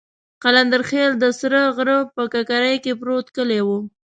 قلندرخېل 0.43 1.11
د 1.19 1.25
سره 1.39 1.59
غره 1.75 1.97
په 2.15 2.23
ککرۍ 2.33 2.75
کې 2.83 2.93
پروت 2.99 3.27
کلی 3.35 3.59
وو. 3.67 3.79